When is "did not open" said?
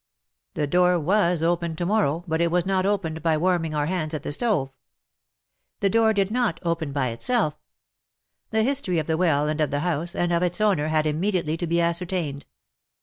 6.11-6.91